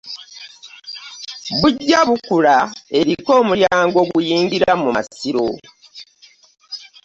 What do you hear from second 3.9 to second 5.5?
oguyingira mu masiro